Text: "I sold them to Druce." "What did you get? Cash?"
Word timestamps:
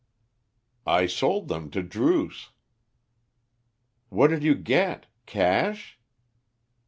"I 0.87 1.05
sold 1.05 1.47
them 1.47 1.69
to 1.69 1.83
Druce." 1.83 2.49
"What 4.09 4.29
did 4.31 4.41
you 4.41 4.55
get? 4.55 5.05
Cash?" 5.27 5.99